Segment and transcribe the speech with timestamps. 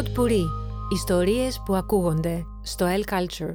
[0.00, 0.44] Pod Puri.
[0.92, 3.54] Ιστορίες που ακούγονται στο El Culture.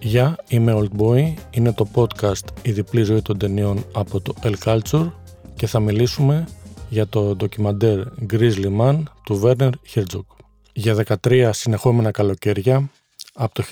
[0.00, 1.34] Γεια, είμαι Old Boy.
[1.50, 5.10] Είναι το podcast «Η διπλή ζωή των ταινιών» από το El Culture
[5.56, 6.44] και θα μιλήσουμε
[6.88, 10.26] για το ντοκιμαντέρ Grizzly Man του Werner Herzog.
[10.72, 12.90] Για 13 συνεχόμενα καλοκαίρια,
[13.34, 13.64] από το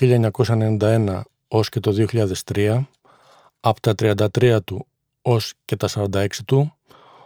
[0.79, 2.07] 1991 ως και το
[2.45, 2.85] 2003,
[3.59, 3.93] από τα
[4.41, 4.85] 33 του
[5.21, 6.73] ως και τα 46 του,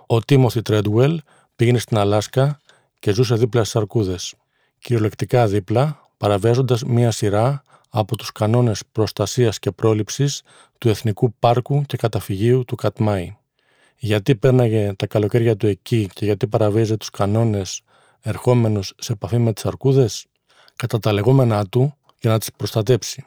[0.08, 1.22] ο Τίμωθη Τρέντουελ
[1.56, 2.60] πήγαινε στην Αλάσκα
[3.02, 4.34] και ζούσε δίπλα στις αρκούδες.
[4.80, 10.42] Κυριολεκτικά δίπλα, παραβιάζοντας μία σειρά από τους κανόνες προστασίας και πρόληψης
[10.78, 13.36] του Εθνικού Πάρκου και Καταφυγίου του Κατμάη.
[13.98, 17.82] Γιατί πέρναγε τα καλοκαίρια του εκεί και γιατί παραβίαζε τους κανόνες
[18.22, 20.26] ερχόμενους σε επαφή με τις αρκούδες,
[20.76, 23.26] κατά τα λεγόμενά του για να τις προστατέψει.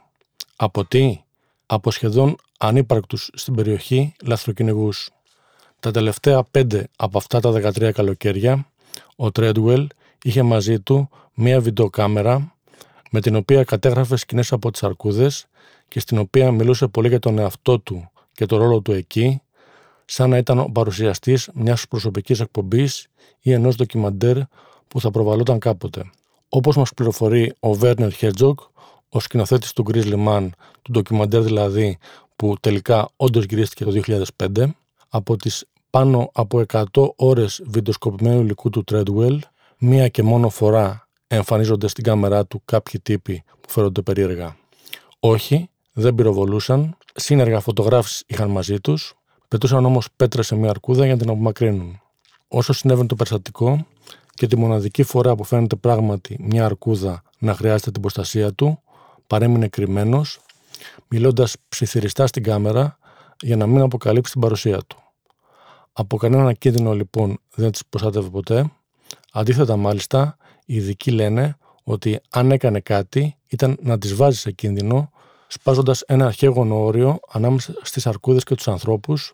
[0.56, 1.20] Από τι;
[1.66, 5.10] Από σχεδόν ανύπαρκτους στην περιοχή λαθροκυνηγούς.
[5.80, 8.66] Τα τελευταία πέντε από αυτά τα 13 καλοκαίρια,
[9.16, 9.86] ο Τρέντουελ
[10.22, 12.54] είχε μαζί του μία βιντεοκάμερα
[13.10, 15.46] με την οποία κατέγραφε σκηνές από τις αρκούδες
[15.88, 19.40] και στην οποία μιλούσε πολύ για τον εαυτό του και το ρόλο του εκεί,
[20.04, 23.06] σαν να ήταν ο παρουσιαστής μιας προσωπικής εκπομπής
[23.40, 24.36] ή ενός ντοκιμαντέρ
[24.88, 26.10] που θα προβαλόταν κάποτε.
[26.48, 28.60] Όπως μας πληροφορεί ο Βέρνερ Χέτζοκ,
[29.08, 30.48] ο σκηνοθέτης του Grizzly Man,
[30.82, 31.98] του ντοκιμαντέρ δηλαδή
[32.36, 33.90] που τελικά όντως γυρίστηκε το
[34.36, 34.66] 2005,
[35.08, 35.64] από τις
[35.94, 36.84] πάνω από 100
[37.16, 39.38] ώρες βιντεοσκοπημένου υλικού του Treadwell,
[39.78, 44.56] μία και μόνο φορά εμφανίζονται στην κάμερά του κάποιοι τύποι που φέρονται περίεργα.
[45.20, 49.14] Όχι, δεν πυροβολούσαν, σύνεργα φωτογράφοι είχαν μαζί τους,
[49.48, 52.00] πετούσαν όμως πέτρες σε μια αρκούδα για να την απομακρύνουν.
[52.48, 53.86] Όσο συνέβαινε το περιστατικό
[54.34, 58.80] και τη μοναδική φορά που φαίνεται πράγματι μια αρκούδα να χρειάζεται την προστασία του,
[59.26, 60.40] παρέμεινε κρυμμένος,
[61.08, 62.98] μιλώντας ψιθυριστά στην κάμερα
[63.40, 65.03] για να μην αποκαλύψει την παρουσία του.
[65.96, 68.70] Από κανένα κίνδυνο λοιπόν δεν τις προστάτευε ποτέ.
[69.32, 75.10] Αντίθετα μάλιστα, οι ειδικοί λένε ότι αν έκανε κάτι ήταν να τις βάζει σε κίνδυνο
[75.46, 79.32] σπάζοντας ένα αρχαίγωνο όριο ανάμεσα στις αρκούδες και τους ανθρώπους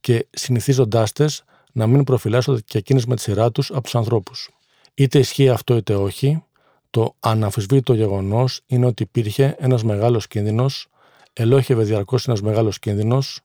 [0.00, 4.50] και συνηθίζοντάς τες να μην προφυλάσσονται και εκείνες με τη σειρά τους από τους ανθρώπους.
[4.94, 6.42] Είτε ισχύει αυτό είτε όχι,
[6.90, 10.88] το αναμφισβήτητο γεγονός είναι ότι υπήρχε ένας μεγάλος κίνδυνος,
[11.32, 13.40] ελόχευε διαρκώς ένας μεγάλος κίνδυνος,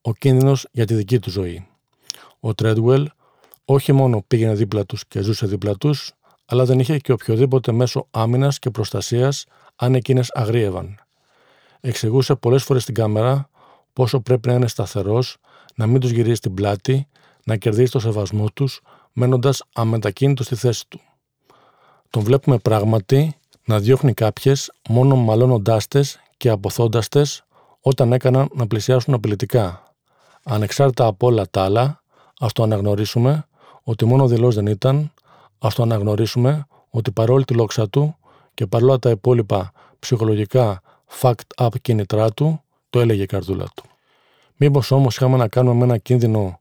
[0.00, 1.66] ο κίνδυνος για τη δική του ζωή.
[2.46, 3.08] Ο Τρέντουελ
[3.64, 6.12] όχι μόνο πήγαινε δίπλα τους και ζούσε δίπλα τους,
[6.46, 9.44] αλλά δεν είχε και οποιοδήποτε μέσο άμυνας και προστασίας
[9.76, 10.98] αν εκείνες αγρίευαν.
[11.80, 13.48] Εξηγούσε πολλές φορές στην κάμερα
[13.92, 15.36] πόσο πρέπει να είναι σταθερός,
[15.74, 17.08] να μην τους γυρίζει την πλάτη,
[17.44, 18.80] να κερδίσει το σεβασμό τους,
[19.12, 21.00] μένοντας αμετακίνητος στη θέση του.
[22.10, 25.88] Τον βλέπουμε πράγματι να διώχνει κάποιες μόνο μαλώνοντάς
[26.36, 27.08] και αποθώντας
[27.80, 29.82] όταν έκαναν να πλησιάσουν απειλητικά.
[30.42, 32.02] Ανεξάρτητα από όλα τα άλλα,
[32.38, 33.46] Α το αναγνωρίσουμε
[33.82, 35.12] ότι μόνο δηλώ δεν ήταν,
[35.58, 38.16] α το αναγνωρίσουμε ότι παρόλη τη λόξα του
[38.54, 40.82] και παρόλα τα υπόλοιπα ψυχολογικά
[41.20, 43.84] fact up κίνητρά του, το έλεγε η καρδούλα του.
[44.56, 46.60] Μήπως όμως είχαμε να κάνουμε με ένα κίνδυνο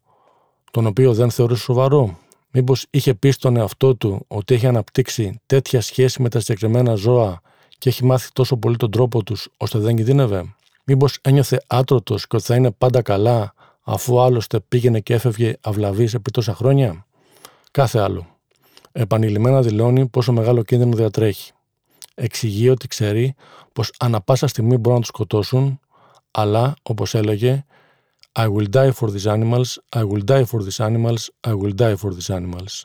[0.71, 2.17] τον οποίο δεν θεωρούσε σοβαρό;
[2.51, 7.41] Μήπως είχε πει στον εαυτό του ότι έχει αναπτύξει τέτοια σχέση με τα συγκεκριμένα ζώα
[7.77, 12.35] και έχει μάθει τόσο πολύ τον τρόπο τους ώστε δεν κινδύνευε; Μήπως ένιωθε άτρωτος και
[12.35, 17.05] ότι θα είναι πάντα καλά αφού άλλωστε πήγαινε και έφευγε αυλαβής επί τόσα χρόνια;
[17.71, 18.27] Κάθε άλλο.
[18.91, 21.51] Επανειλημμένα δηλώνει πόσο μεγάλο κίνδυνο διατρέχει.
[22.15, 23.35] Εξηγεί ότι ξέρει
[23.73, 25.79] πως ανα πάσα στιγμή μπορούν να του σκοτώσουν,
[26.31, 27.65] αλλά όπως έλεγε,
[28.31, 31.95] I will die for these animals, I will die for these animals, I will die
[31.95, 32.83] for these animals.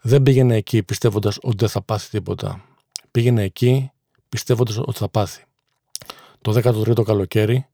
[0.00, 2.64] Δεν πήγαινε εκεί πιστεύοντας ότι δεν θα πάθει τίποτα.
[3.10, 3.90] Πήγαινε εκεί
[4.28, 5.44] πιστεύοντας ότι θα πάθει.
[6.40, 7.66] Το 13ο καλοκαίρι,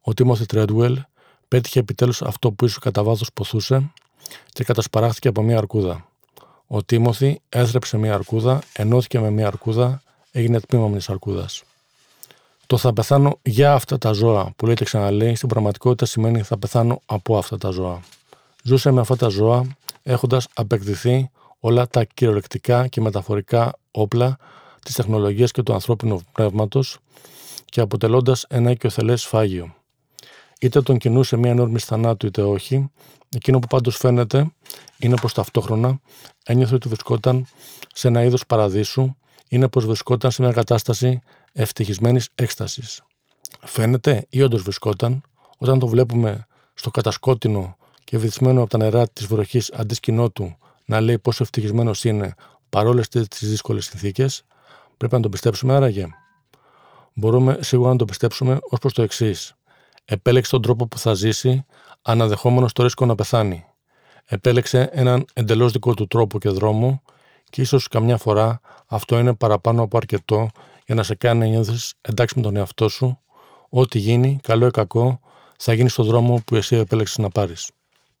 [0.00, 1.02] ο Τίμωθη Τρέντουελ
[1.48, 3.92] πέτυχε επιτέλους αυτό που ίσως κατά βάθος ποθούσε
[4.52, 6.08] και κατασπαράχθηκε από μια αρκούδα.
[6.66, 11.62] Ο Τίμωθη έθρεψε μια αρκούδα, ενώθηκε με μια αρκούδα, έγινε τμήμα μιας αρκούδας.
[12.66, 16.58] Το θα πεθάνω για αυτά τα ζώα που λέει και ξαναλέει, στην πραγματικότητα σημαίνει θα
[16.58, 18.00] πεθάνω από αυτά τα ζώα.
[18.62, 19.66] Ζούσε με αυτά τα ζώα
[20.02, 21.30] έχοντας απεκδηθεί
[21.60, 24.36] όλα τα κυριολεκτικά και μεταφορικά όπλα
[24.84, 26.98] τη τεχνολογία και του ανθρώπινου πνεύματος
[27.64, 29.74] και αποτελώντας ένα οικειοθελές φάγιο.
[30.64, 32.90] Είτε τον κινούσε μια ενόρμη θανάτου είτε όχι,
[33.28, 34.52] εκείνο που πάντως φαίνεται
[34.98, 36.00] είναι πως ταυτόχρονα
[36.44, 37.46] ένιωθε ότι βρισκόταν
[37.94, 39.14] σε ένα είδος παραδείσου,
[39.48, 41.20] είναι πως βρισκόταν σε μια κατάσταση
[41.52, 43.02] ευτυχισμένης έκστασης.
[43.60, 45.22] Φαίνεται ή όντως βρισκόταν
[45.58, 50.56] όταν το βλέπουμε στο κατασκότεινο και βυθισμένο από τα νερά της βροχής αντί σκηνό του
[50.84, 52.34] να λέει πόσο ευτυχισμένος είναι
[52.68, 54.44] παρόλες τις δύσκολες συνθήκες,
[54.96, 56.06] πρέπει να το πιστέψουμε άραγε.
[57.14, 59.54] Μπορούμε σίγουρα να το πιστέψουμε ως προς το εξής.
[60.04, 61.64] Επέλεξε τον τρόπο που θα ζήσει,
[62.02, 63.64] αναδεχόμενος το ρίσκο να πεθάνει.
[64.24, 67.02] Επέλεξε έναν εντελώς δικό του τρόπο και δρόμο
[67.50, 70.48] και ίσως καμιά φορά αυτό είναι παραπάνω από αρκετό
[70.86, 73.18] για να σε κάνει να νιώθεις εντάξει με τον εαυτό σου,
[73.68, 75.20] ό,τι γίνει, καλό ή κακό,
[75.58, 77.70] θα γίνει στον δρόμο που εσύ επέλεξες να πάρεις.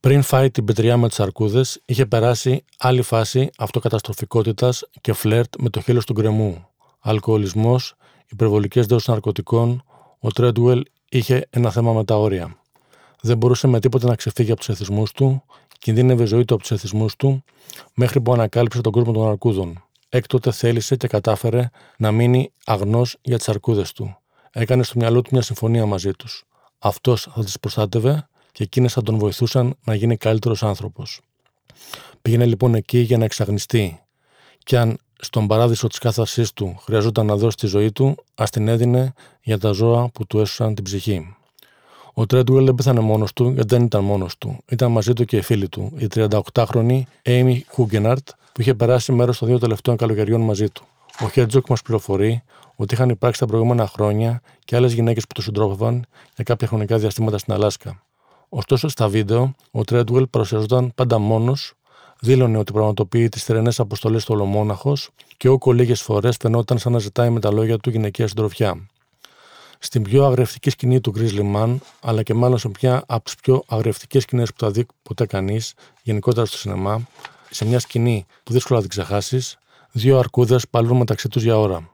[0.00, 5.70] Πριν φάει την πετριά με τις αρκούδες, είχε περάσει άλλη φάση αυτοκαταστροφικότητας και φλερτ με
[5.70, 6.66] το χείλος του γκρεμού.
[7.00, 7.94] Αλκοολισμός,
[8.26, 9.82] υπερβολικές δόσεις ναρκωτικών,
[10.18, 10.82] ο Τρέντουελ
[11.18, 12.56] είχε ένα θέμα με τα όρια.
[13.20, 15.42] Δεν μπορούσε με τίποτα να ξεφύγει από τους εθισμούς του,
[15.78, 17.44] κινδύνευε ζωή του από τους εθισμούς του,
[17.94, 19.84] μέχρι που ανακάλυψε τον κόσμο των αρκούδων.
[20.08, 24.16] Έκτοτε θέλησε και κατάφερε να μείνει αγνός για τις αρκούδες του.
[24.52, 26.44] Έκανε στο μυαλό του μια συμφωνία μαζί τους.
[26.78, 31.20] Αυτός θα τις προστάτευε και εκείνες θα τον βοηθούσαν να γίνει καλύτερος άνθρωπος.
[32.22, 34.00] Πήγαινε λοιπόν εκεί για να εξαγνιστεί.
[34.58, 38.68] Και αν στον παράδεισο της κάθαρσής του χρειαζόταν να δώσει τη ζωή του, ας την
[38.68, 39.12] έδινε
[39.42, 41.36] για τα ζώα που του έσωσαν την ψυχή.
[42.14, 44.58] Ο Τρέντουελ δεν πέθανε μόνος του, γιατί δεν ήταν μόνος του.
[44.68, 49.38] Ήταν μαζί του και η φίλη του, η 38χρονη Amy Χούγκεναρτ, που είχε περάσει μέρος
[49.38, 50.84] των δύο τελευταίων καλοκαιριών μαζί του.
[51.20, 52.42] Ο Χέρτζοκ μας πληροφορεί
[52.76, 56.98] ότι είχαν υπάρξει τα προηγούμενα χρόνια και άλλες γυναίκες που το συντρόφευαν για κάποια χρονικά
[56.98, 58.02] διαστήματα στην Αλάσκα.
[58.48, 61.74] Ωστόσο, στα βίντεο, ο Τρέντουελ παρουσιαζόταν πάντα μόνος,
[62.24, 66.98] δήλωνε ότι πραγματοποιεί τις θερενέ αποστολές του Ολομόναχος και όκο λίγες φορές φαινόταν σαν να
[66.98, 68.88] ζητάει με τα λόγια του γυναικεία συντροφιά.
[69.78, 73.62] Στην πιο αγρευτική σκηνή του Grizzly Man, αλλά και μάλλον σε μια από τις πιο
[73.66, 77.00] αγρευτικές σκηνές που θα δει ποτέ κανείς, γενικότερα στο σινεμά,
[77.50, 79.58] σε μια σκηνή που δύσκολα να την ξεχάσεις,
[79.92, 81.88] δύο αρκούδες παλούν μεταξύ τους για ώρα.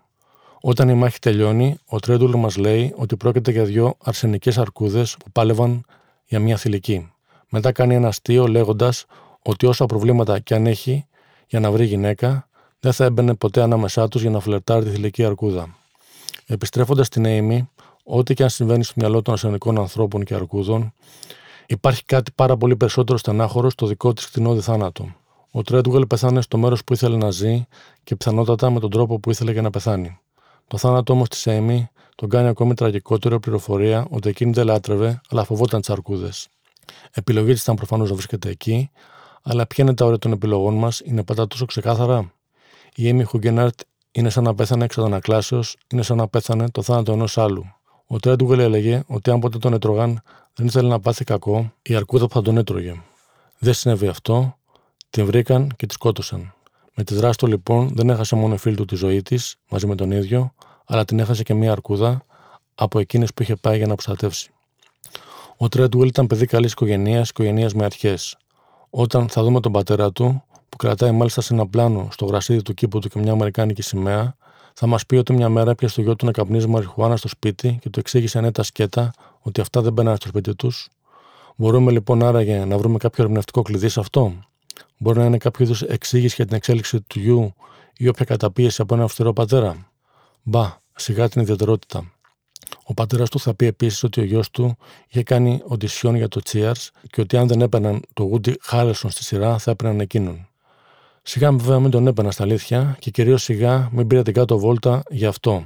[0.60, 5.30] Όταν η μάχη τελειώνει, ο Τρέντουλ μας λέει ότι πρόκειται για δύο αρσενικές αρκούδες που
[5.32, 5.84] πάλευαν
[6.26, 7.12] για μια θηλυκή.
[7.48, 9.06] Μετά κάνει ένα αστείο λέγοντας
[9.42, 11.06] ότι όσα προβλήματα κι αν έχει
[11.46, 12.48] για να βρει γυναίκα,
[12.80, 15.74] δεν θα έμπαινε ποτέ ανάμεσά τους για να φλερτάρει τη θηλυκή αρκούδα.
[16.46, 17.66] Επιστρέφοντας στην Amy,
[18.04, 20.92] ό,τι και αν συμβαίνει στο μυαλό των ασθενικών ανθρώπων και αρκούδων,
[21.66, 25.14] υπάρχει κάτι πάρα πολύ περισσότερο στενάχωρο στο δικό της κτηνόδη θάνατο.
[25.50, 27.66] Ο Τρέντουελ πεθάνε στο μέρος που ήθελε να ζει
[28.04, 30.18] και πιθανότατα με τον τρόπο που ήθελε για να πεθάνει.
[30.66, 31.82] Το θάνατο όμως της Amy
[32.14, 36.48] τον κάνει ακόμη τραγικότερο πληροφορία ότι εκείνη δεν λάτρευε, αλλά φοβόταν τις αρκούδες.
[37.12, 38.90] Επιλογή της ήταν προφανώς να βρίσκεται εκεί,
[39.42, 42.32] αλλά ποια είναι τα όρια των επιλογών μας, είναι πάντα τόσο ξεκάθαρα;
[42.94, 47.12] Η Amy Χουγκενάρτ είναι σαν να πέθανε εξ αντανακλάσεω, είναι σαν να πέθανε το θάνατο
[47.12, 47.64] ενός άλλου.
[48.06, 50.22] Ο Τρέντουγκελ έλεγε ότι αν ποτέ τον έτρωγαν
[50.54, 53.02] δεν ήθελε να πάθει κακό η αρκούδα που θα τον έτρωγε.
[53.58, 54.56] Δεν συνέβη αυτό,
[55.10, 56.54] την βρήκαν και τη σκότωσαν.
[56.94, 59.94] Με τη δράση του λοιπόν δεν έχασε μόνο φίλη του τη ζωή της μαζί με
[59.94, 60.54] τον ίδιο,
[60.86, 62.24] αλλά την έχασε και μία αρκούδα
[62.74, 64.50] από εκείνες που είχε πάει για να προστατεύσει.
[65.56, 68.36] Ο Τρέντουελ ήταν παιδί καλής οικογένεια, οικογένεια με αρχές.
[68.90, 72.74] Όταν θα δούμε τον πατέρα του, που κρατάει μάλιστα σε ένα πλάνο στο γρασίδι του
[72.74, 74.36] κήπου του και μια Αμερικάνικη σημαία,
[74.74, 77.78] θα μας πει ότι μια μέρα πια στο γιο του να καπνίζει μαριχουάνα στο σπίτι
[77.80, 79.10] και του εξήγησε ανέτα σκέτα
[79.40, 80.88] ότι αυτά δεν μπαίνανε στο σπίτι τους.
[81.56, 84.32] Μπορούμε λοιπόν άραγε να βρούμε κάποιο ερμηνευτικό κλειδί σε αυτό;
[84.98, 87.54] Μπορεί να είναι κάποιο είδους εξήγηση για την εξέλιξη του γιου
[87.96, 89.90] ή όποια καταπίεση από ένα αυστηρό πατέρα;
[90.42, 92.12] Μπα, σιγά την ιδιαιτερότητα.
[92.84, 94.76] Ο πατέρας του θα πει επίσης ότι ο γιος του
[95.08, 99.24] είχε κάνει οντισιόν για το Cheers και ότι αν δεν έπαιρναν το Woody Harrelson στη
[99.24, 100.48] σειρά θα έπαιρναν εκείνον.
[101.22, 105.02] Σιγά βέβαια μην τον έπαιρνα στα αλήθεια και κυρίως σιγά μην πήρε την κάτω βόλτα
[105.10, 105.64] γι' αυτό.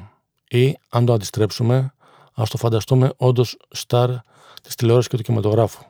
[0.48, 1.94] Ή, αν το αντιστρέψουμε,
[2.34, 4.10] ας το φανταστούμε όντως στάρ
[4.62, 5.84] της τηλεόρασης και του κινηματογράφου.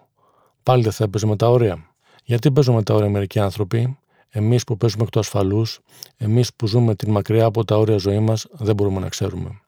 [0.63, 1.95] Πάλι δεν θα έπαιζε με τα όρια.
[2.25, 5.81] Γιατί παίζουμε τα όρια μερικοί άνθρωποι, εμείς που παίζουμε εκ του ασφαλούς,
[6.17, 9.64] εμείς που ζούμε την μακριά από τα όρια ζωή μας, δεν μπορούμε να ξέρουμε.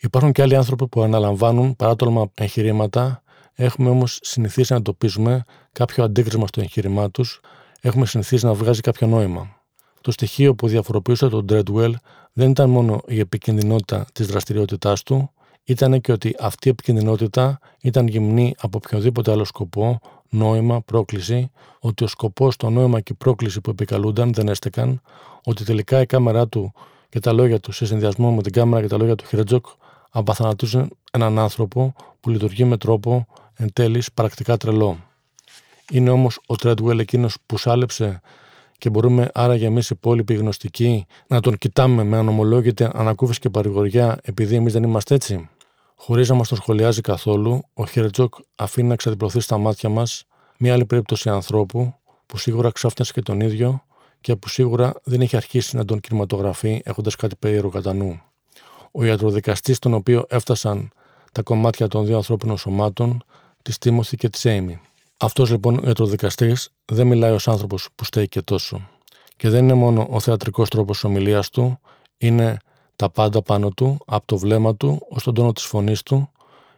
[0.00, 3.22] Υπάρχουν και άλλοι άνθρωποι που αναλαμβάνουν παράτολμα εγχειρήματα,
[3.54, 7.40] έχουμε όμως συνηθίσει να εντοπίζουμε κάποιο αντίκρισμα στο εγχείρημά τους,
[7.80, 9.56] έχουμε συνηθίσει να βγάζει κάποιο νόημα.
[10.00, 11.92] Το στοιχείο που διαφοροποιούσε τον Dreadwell
[12.32, 15.30] δεν ήταν μόνο η επικίνδυνοτητα της δραστηριότητάς του,
[15.64, 19.98] ήταν και ότι αυτή η επικίνδυνοτητα ήταν γυμνή από οποιοδήποτε άλλο σκοπό,
[20.28, 21.50] νόημα, πρόκληση,
[21.80, 25.00] ότι ο σκοπός, το νόημα και η πρόκληση που επικαλούνταν δεν έστεκαν,
[25.44, 26.72] ότι τελικά η κάμερά του
[27.08, 29.66] και τα λόγια του σε συνδυασμό με την κάμερα και τα λόγια του Χέρτζοκ
[30.18, 34.98] απαθανατούσαν έναν άνθρωπο που λειτουργεί με τρόπο εν τέλει πρακτικά τρελό.
[35.92, 38.20] Είναι όμως ο Τρέντουελ εκείνος που σάλεψε
[38.78, 44.18] και μπορούμε άραγε εμείς οι υπόλοιποι γνωστικοί να τον κοιτάμε με ανομολόγητη ανακούφιση και παρηγοριά
[44.22, 45.48] επειδή εμείς δεν είμαστε έτσι.
[45.96, 50.24] Χωρίς να μας τον σχολιάζει καθόλου, ο Χέρτζοκ αφήνει να ξεδιπλωθεί στα μάτια μας
[50.58, 51.94] μια άλλη περίπτωση ανθρώπου
[52.26, 53.84] που σίγουρα ξάφνιασε και τον ίδιο
[54.20, 58.20] και που σίγουρα δεν έχει αρχίσει να τον κινηματογραφεί έχοντας κάτι περίεργο κατά νου.
[58.98, 60.90] Ο ιατροδικαστής, στον οποίο έφτασαν
[61.32, 63.24] τα κομμάτια των δύο ανθρώπινων σωμάτων,
[63.62, 64.80] του Τίμοθι και της Έιμη.
[65.16, 68.88] Αυτός λοιπόν ο ιατροδικαστής δεν μιλάει ως άνθρωπος που στέκει και τόσο.
[69.36, 71.80] Και δεν είναι μόνο ο θεατρικός τρόπος ομιλίας του,
[72.18, 72.56] είναι
[72.96, 76.30] τα πάντα πάνω του, από το βλέμμα του ως τον τόνο της φωνής του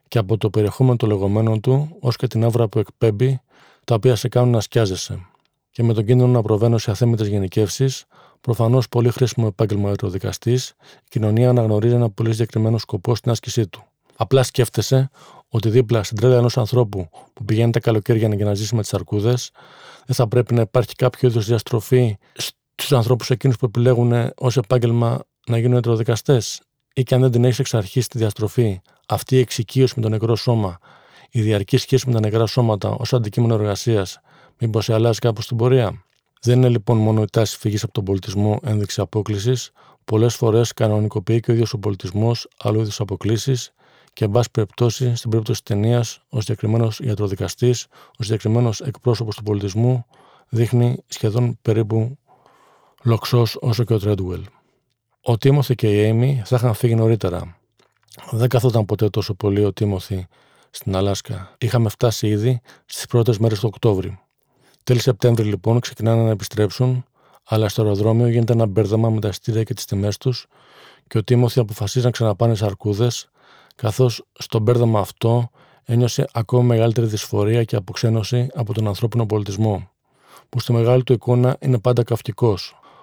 [0.09, 3.41] και από το περιεχόμενο των λεγόμενων του ως και την άβρα που εκπέμπει,
[3.85, 5.27] τα οποία σε κάνουν να σκιάζεσαι.
[5.71, 8.05] Και με τον κίνδυνο να προβαίνω σε αθέμητες γενικεύσεις,
[8.41, 10.69] Προφανώς πολύ χρήσιμο επάγγελμα ο δικαστής,
[11.05, 13.85] η κοινωνία αναγνωρίζει ένα πολύ συγκεκριμένο σκοπό στην άσκησή του.
[14.17, 15.11] Απλά σκέφτεσαι
[15.49, 18.95] ότι δίπλα στην τρέλα ενός ανθρώπου που πηγαίνει τα καλοκαίρια για να ζήσει με τις
[18.95, 19.51] αρκούδες,
[20.07, 22.17] δεν θα πρέπει να υπάρχει κάποιο είδους διαστροφή
[22.75, 26.61] στους ανθρώπους εκείνους που επιλέγουν ως επάγγελμα να γίνουν ιατροδικαστές,
[26.95, 30.09] ή και αν δεν την έχεις εξ αρχής τη διαστροφή, αυτή η εξοικείωση με το
[30.09, 30.79] νεκρό σώμα,
[31.31, 34.21] η διαρκή σχέση με τα νεκρά σώματα ως αντικείμενο εργασίας,
[34.59, 36.05] μήπως σε αλλάζει κάπως την πορεία;
[36.43, 39.71] Δεν είναι λοιπόν μόνο η τάση φυγής από τον πολιτισμό ένδειξη απόκλησης,
[40.05, 43.73] πολλές φορές κανονικοποιεί και ο ίδιος ο πολιτισμός άλλου είδους αποκλήσεις
[44.13, 47.87] και, εν πάση περιπτώσει, στην περίπτωση της ταινίας, ο συγκεκριμένος ιατροδικαστής,
[48.19, 50.05] ο συγκεκριμένος εκπρόσωπος του πολιτισμού,
[50.49, 52.19] δείχνει σχεδόν περίπου
[53.03, 54.45] λοξός όσο και ο Τρέντουελ.
[55.23, 57.57] Ο Τίμωθη και η Έιμι θα είχαν φύγει νωρίτερα.
[58.31, 60.27] Δεν καθόταν ποτέ τόσο πολύ ο Τίμωθη
[60.71, 61.55] στην Αλάσκα.
[61.59, 64.19] Είχαμε φτάσει ήδη στις πρώτες μέρες του Οκτώβρη.
[64.89, 67.05] Τέλη Σεπτέμβρη λοιπόν ξεκινάνε να επιστρέψουν,
[67.45, 70.47] αλλά στο αεροδρόμιο γίνεται ένα μπέρδεμα με τα εισιτήρια και τις τιμές τους
[71.07, 73.31] και ο Τίμωθη αποφασίζει να ξαναπάνε σε αρκούδες,
[73.75, 75.51] καθώς στο μπέρδεμα αυτό
[75.85, 79.91] ένιωσε ακόμα μεγαλύτερη δυσφορία και αποξένωση από τον ανθρώπινο πολιτισμό,
[80.49, 82.59] που στη μεγάλη του εικόνα είναι πάντα χαοτικό,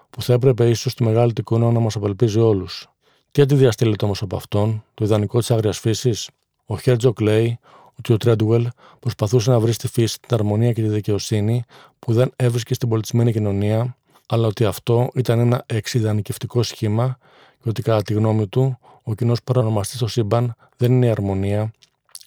[0.10, 2.89] που θα έπρεπε ίσως στη μεγάλη του εικόνα να μας απελπίζει όλους.
[3.32, 6.30] Τι αντιδιαστέλλεται όμως από αυτόν, το ιδανικό της άγριας φύσης,
[6.65, 7.60] ο Χέρτζοκ λέει
[8.00, 8.68] ότι ο Τρέντουελ
[9.00, 11.64] προσπαθούσε να βρει στη φύση την αρμονία και τη δικαιοσύνη
[12.00, 13.98] που δεν έβρισκε στην πολιτισμένη κοινωνία,
[14.28, 17.18] αλλά ότι αυτό ήταν ένα εξιδανικευτικό σχήμα
[17.64, 21.72] και ότι κατά τη γνώμη του ο κοινός παρονομαστής στο σύμπαν δεν είναι η αρμονία,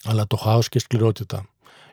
[0.03, 1.45] αλλά το χάος και η σκληρότητα.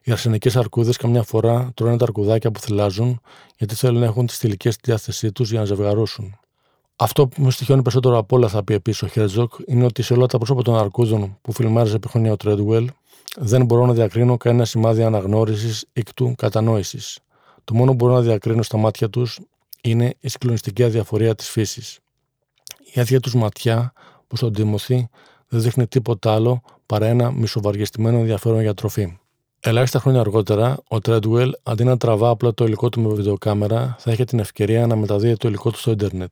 [0.02, 3.21] Οι αρσενικές αρκούδες καμιά φορά τρώνε τα αρκουδάκια που θυλάζουν
[3.59, 6.38] γιατί θέλουν να έχουν τις θηλυκές στη διάθεσή τους για να ζευγαρώσουν.
[6.97, 10.12] Αυτό που με στοιχειώνει περισσότερο από όλα, θα πει επίσης ο Χέρτζοκ, είναι ότι σε
[10.12, 12.90] όλα τα πρόσωπα των αρκούδων που φιλμάριζε επί χρόνια ο Τρέντουελ,
[13.37, 17.19] δεν μπορώ να διακρίνω κανένα σημάδι αναγνώρισης ή του κατανόησης.
[17.64, 19.40] Το μόνο που μπορώ να διακρίνω στα μάτια τους
[19.81, 21.99] είναι η συγκλονιστική αδιαφορία της φύσης.
[22.95, 23.93] Η άδεια τους ματιά,
[24.26, 25.09] που στον Τίμωθη
[25.49, 29.19] δεν δείχνει τίποτα άλλο παρά ένα μισοβαριεστημένο ενδιαφέρον για τροφή.
[29.61, 34.12] Ελάχιστα χρόνια αργότερα, ο Τρέντουελ αντί να τραβά απλά το υλικό του με βιντεοκάμερα, θα
[34.12, 36.31] είχε την ευκαιρία να μεταδίδει το υλικό του στο Ιντερνετ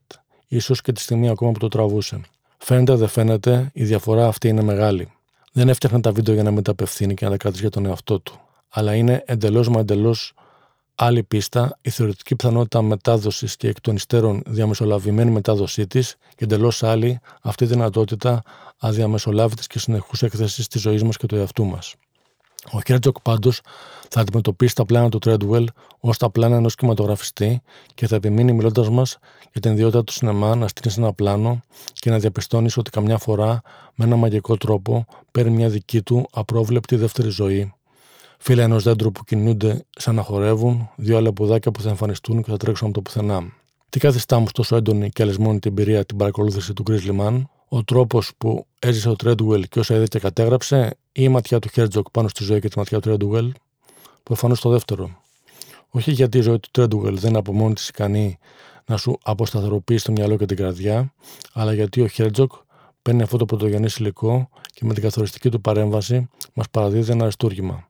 [0.55, 2.21] ίσως και τη στιγμή ακόμα που το τραβούσε.
[2.59, 5.09] Φαίνεται δεν φαίνεται, η διαφορά αυτή είναι μεγάλη.
[5.57, 8.41] Δεν έφτιαχνε τα βίντεο για να μεταπευθύνει και να τα κρατήσει για τον εαυτό του.
[8.69, 10.33] Αλλά είναι εντελώς μα εντελώς
[10.95, 16.83] άλλη πίστα η θεωρητική πιθανότητα μετάδοσης και εκ των υστέρων διαμεσολαβημένη μετάδοσή της και εντελώς
[16.83, 18.43] άλλη αυτή η δυνατότητα
[18.79, 21.95] αδιαμεσολάβητης και συνεχούς έκθεσης της ζωής μας και του εαυτού μας.
[22.73, 23.61] Ο Χέρτζοκ πάντως
[24.09, 25.68] θα αντιμετωπίσει τα πλάνα του Τρέντουελ
[26.00, 27.62] ως τα πλάνα ενός κινηματογραφιστή
[27.94, 29.18] και θα επιμείνει μιλώντας μας
[29.52, 31.61] για την ιδιότητα του σινεμά να στήνεις ένα πλάνο
[31.92, 33.62] και να διαπιστώνεις ότι καμιά φορά
[33.94, 37.75] με ένα μαγικό τρόπο παίρνει μια δική του απρόβλεπτη δεύτερη ζωή.
[38.38, 42.56] Φύλλα ενός δέντρου που κινούνται σαν να χορεύουν, δύο αλεπουδάκια που θα εμφανιστούν και θα
[42.56, 43.52] τρέξουν από το πουθενά.
[43.95, 48.33] Τι καθιστά όμως τόσο έντονη και αλησμόνητη εμπειρία την παρακολούθηση του Grizzly Man, ο τρόπος
[48.39, 52.29] που έζησε ο Τρέντουελ και όσα είδε και κατέγραψε, ή η ματιά του Χέρτζογκ πάνω
[52.29, 53.53] στη ζωή και τη ματιά του Τρέντουελ,
[54.23, 55.23] προφανώς το δεύτερο.
[55.89, 58.39] Όχι γιατί η ζωή του Τρέντουελ δεν είναι από μόνη της ικανή
[58.87, 61.13] να σου αποσταθεροποιήσει το μυαλό και την καρδιά,
[61.53, 62.53] αλλά γιατί ο Χέρτζογκ
[63.03, 67.89] παίρνει αυτό το πρωτογενή υλικό και με την καθοριστική του παρέμβαση μας παραδίδει ένα αριστούργημα.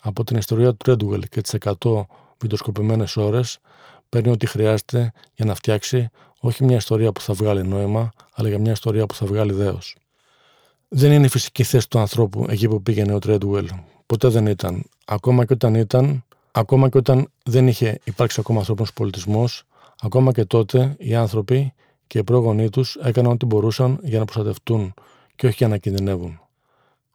[0.00, 2.06] Από την ιστορία του Τρέντουελ και τις 100
[2.38, 3.58] βιντεοσκοπημένες ώρες,
[4.08, 6.08] παίρνει ό,τι χρειάζεται για να φτιάξει
[6.40, 9.96] όχι μια ιστορία που θα βγάλει νόημα, αλλά για μια ιστορία που θα βγάλει δέος.
[10.88, 13.68] Δεν είναι η φυσική θέση του ανθρώπου εκεί που πήγαινε ο Τρέντουελ.
[14.06, 14.84] Ποτέ δεν ήταν.
[15.04, 19.64] Ακόμα και όταν ήταν, ακόμα και όταν δεν είχε υπάρξει ακόμα ανθρώπινος πολιτισμός,
[20.00, 21.72] ακόμα και τότε οι άνθρωποι
[22.06, 24.94] και οι πρόγονοί τους έκαναν ό,τι μπορούσαν για να προστατευτούν
[25.36, 26.40] και όχι για να κινδυνεύουν.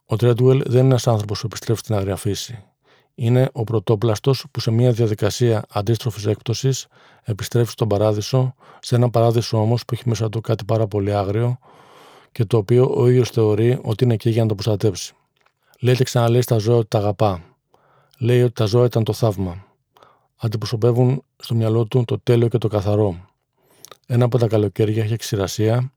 [0.06, 2.64] Ο Τρέντουελ δεν είναι ένας άνθρωπος που επιστρέφει στην αγρία φύση
[3.14, 6.86] είναι ο πρωτόπλαστος που σε μια διαδικασία αντίστροφης έκπτωσης
[7.22, 11.58] επιστρέφει στον παράδεισο, σε ένα παράδεισο όμως που έχει μέσα του κάτι πάρα πολύ άγριο
[12.32, 15.14] και το οποίο ο ίδιος θεωρεί ότι είναι εκεί για να το προστατέψει.
[15.80, 17.42] Λέει και ξαναλέει στα ζώα ότι τα αγαπά.
[18.18, 19.66] Λέει ότι τα ζώα ήταν το θαύμα.
[20.36, 23.28] Αντιπροσωπεύουν στο μυαλό του το τέλειο και το καθαρό.
[24.06, 25.92] Ένα από τα καλοκαίρια είχε ξηρασία,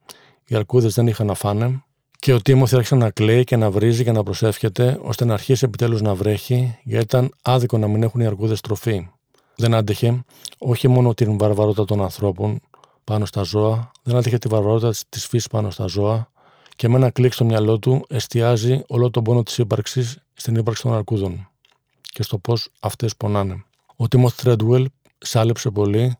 [0.45, 1.83] οι αρκούδες δεν είχαν να φάνε
[2.25, 5.65] και ο Τίμωθη άρχισε να κλαίει και να βρίζει και να προσεύχεται, ώστε να αρχίσει
[5.65, 9.07] επιτέλους να βρέχει, γιατί ήταν άδικο να μην έχουν οι αρκούδε τροφή.
[9.55, 10.23] Δεν άντεχε
[10.57, 12.59] όχι μόνο την βαρβαρότητα των ανθρώπων
[13.03, 16.31] πάνω στα ζώα, δεν άντεχε τη βαρβαρότητα της φύσης πάνω στα ζώα,
[16.75, 20.81] και με ένα κλικ στο μυαλό του εστιάζει όλο τον πόνο της ύπαρξης στην ύπαρξη
[20.81, 21.49] των αρκούδων
[22.01, 23.63] και στο πώς αυτές πονάνε.
[23.95, 26.17] Ο Τίμωθ Τρέντουελ σάλεψε πολύ,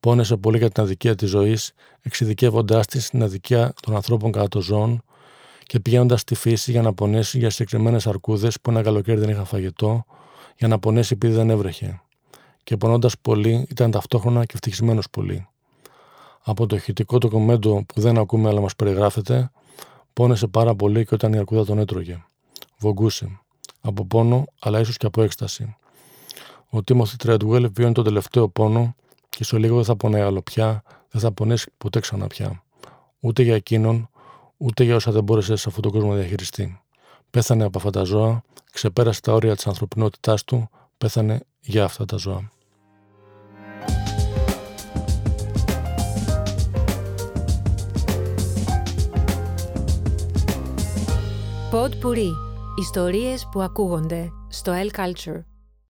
[0.00, 4.62] πόνεσε πολύ για την αδικία της ζωής, εξειδικεύοντάς της στην αδικία των ανθρώπων κατά των
[4.62, 5.02] ζώων,
[5.66, 9.44] και πηγαίνοντας στη φύση για να πονέσει για συγκεκριμένες αρκούδες που ένα καλοκαίρι δεν είχαν
[9.44, 10.04] φαγητό,
[10.56, 12.00] για να πονέσει επειδή δεν έβρεχε.
[12.64, 15.46] Και πονώντας πολύ, ήταν ταυτόχρονα και ευτυχισμένος πολύ.
[16.42, 19.50] Από το ηχητικό το κομμέντο που δεν ακούμε αλλά μας περιγράφεται,
[20.12, 22.24] πόνεσε πάρα πολύ και όταν η αρκούδα τον έτρωγε.
[22.78, 23.40] Βογκούσε.
[23.80, 25.76] Από πόνο, αλλά ίσως και από έκσταση.
[26.68, 28.94] Ο Τίμωθη Τρέντουελ βιώνει τον τελευταίο πόνο
[29.28, 32.62] και σε λίγο δεν θα πονάει άλλο πια, δεν θα πονέσει ποτέ ξανά πια.
[33.20, 34.10] Ούτε για εκείνον,
[34.64, 36.80] ούτε για όσα δεν μπόρεσε σε αυτόν τον κόσμο να διαχειριστεί.
[37.30, 38.42] Πέθανε από αυτά τα ζώα,
[38.72, 42.50] ξεπέρασε τα όρια της ανθρωπινότητάς του, πέθανε για αυτά τα ζώα.
[51.72, 52.30] Pod Puri.
[52.80, 55.51] Ιστορίες που ακούγονται στο El Culture.